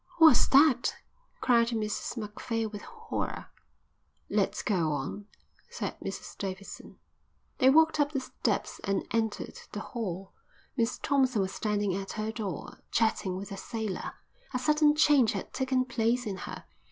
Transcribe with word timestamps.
"What's 0.17 0.47
that?" 0.47 0.95
cried 1.41 1.67
Mrs 1.67 2.17
Macphail 2.17 2.69
with 2.69 2.81
horror. 2.81 3.51
"Let's 4.31 4.63
go 4.63 4.91
on," 4.93 5.27
said 5.69 5.95
Mrs 5.99 6.35
Davidson. 6.39 6.97
They 7.59 7.69
walked 7.69 7.99
up 7.99 8.11
the 8.11 8.19
steps 8.19 8.81
and 8.83 9.05
entered 9.11 9.59
the 9.73 9.79
hall. 9.81 10.33
Miss 10.75 10.97
Thompson 10.97 11.43
was 11.43 11.53
standing 11.53 11.93
at 11.93 12.13
her 12.13 12.31
door, 12.31 12.79
chatting 12.89 13.37
with 13.37 13.51
a 13.51 13.57
sailor. 13.57 14.13
A 14.55 14.57
sudden 14.57 14.95
change 14.95 15.33
had 15.33 15.53
taken 15.53 15.85
place 15.85 16.25
in 16.25 16.37
her. 16.37 16.65